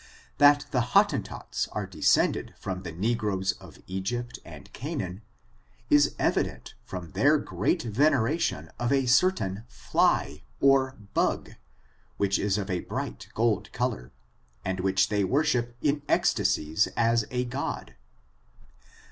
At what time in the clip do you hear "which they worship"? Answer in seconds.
14.79-15.75